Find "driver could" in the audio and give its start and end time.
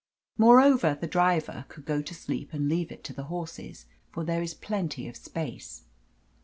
1.05-1.85